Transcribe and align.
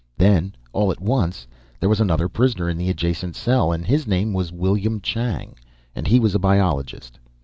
Then, 0.17 0.55
all 0.73 0.91
at 0.91 0.99
once, 0.99 1.45
there 1.79 1.87
was 1.87 1.99
another 2.01 2.27
prisoner 2.27 2.67
in 2.67 2.75
the 2.79 2.89
adjacent 2.89 3.35
cell, 3.35 3.71
and 3.71 3.85
his 3.85 4.07
name 4.07 4.33
was 4.33 4.51
William 4.51 4.99
Chang, 4.99 5.55
and 5.93 6.07
he 6.07 6.19
was 6.19 6.33
a 6.33 6.39
biologist. 6.39 7.19